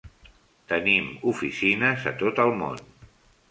Tenim 0.71 1.09
oficines 1.33 2.09
a 2.13 2.17
tot 2.25 2.43
el 2.47 2.57
món. 2.65 2.83